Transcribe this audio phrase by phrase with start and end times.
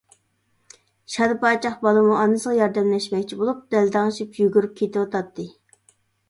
[1.15, 5.47] شادىپاچاق بالىمۇ ئانىسىغا ياردەملەشمەكچى بولۇپ، دەلدەڭشىپ يۈگۈرۈپ كېتىۋاتاتتى.